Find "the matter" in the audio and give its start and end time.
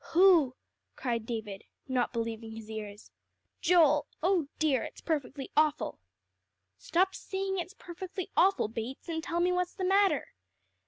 9.75-10.33